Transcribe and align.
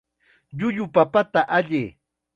Llullu 0.57 0.85
papata 0.95 1.41
allay. 1.57 1.87